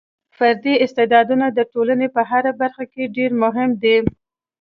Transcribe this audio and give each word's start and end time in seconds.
فردي 0.37 0.73
استعدادونه 0.85 1.45
د 1.51 1.59
ټولنې 1.73 2.07
په 2.15 2.21
هره 2.29 2.51
برخه 2.61 2.83
کې 2.93 3.11
ډېر 3.17 3.31
مهم 3.43 3.69
دي. 3.83 3.97